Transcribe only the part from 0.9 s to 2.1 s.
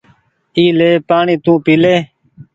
پآڻيٚ تونٚ پيلي